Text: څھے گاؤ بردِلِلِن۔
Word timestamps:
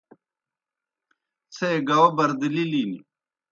څھے 1.53 1.71
گاؤ 1.87 2.07
بردِلِلِن۔ 2.17 2.91